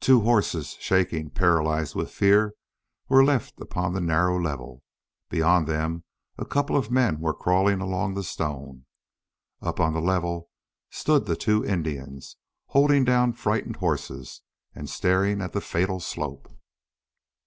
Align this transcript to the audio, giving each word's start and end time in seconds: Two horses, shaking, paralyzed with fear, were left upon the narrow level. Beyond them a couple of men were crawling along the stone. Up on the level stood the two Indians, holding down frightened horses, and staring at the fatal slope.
Two 0.00 0.20
horses, 0.20 0.76
shaking, 0.78 1.30
paralyzed 1.30 1.94
with 1.94 2.10
fear, 2.10 2.52
were 3.08 3.24
left 3.24 3.58
upon 3.62 3.94
the 3.94 4.00
narrow 4.02 4.38
level. 4.38 4.82
Beyond 5.30 5.66
them 5.66 6.04
a 6.36 6.44
couple 6.44 6.76
of 6.76 6.90
men 6.90 7.18
were 7.18 7.32
crawling 7.32 7.80
along 7.80 8.12
the 8.12 8.24
stone. 8.24 8.84
Up 9.62 9.80
on 9.80 9.94
the 9.94 10.02
level 10.02 10.50
stood 10.90 11.24
the 11.24 11.34
two 11.34 11.64
Indians, 11.64 12.36
holding 12.66 13.06
down 13.06 13.32
frightened 13.32 13.76
horses, 13.76 14.42
and 14.74 14.90
staring 14.90 15.40
at 15.40 15.54
the 15.54 15.62
fatal 15.62 15.98
slope. 15.98 16.52